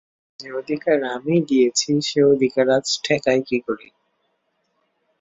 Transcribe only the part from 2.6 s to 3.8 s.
আজ ঠেকাই কী